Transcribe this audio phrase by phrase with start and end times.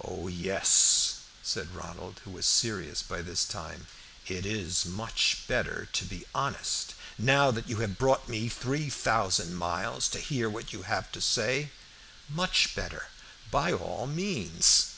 [0.00, 3.88] "Oh, yes," said Ronald, who was serious by this time;
[4.28, 9.56] "it is much better to be honest, now that you have brought me three thousand
[9.56, 11.70] miles to hear what you have to say
[12.28, 13.08] much better.
[13.50, 14.92] By all means."